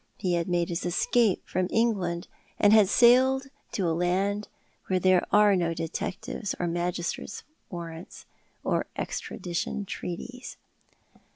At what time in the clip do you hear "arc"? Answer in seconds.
5.31-5.59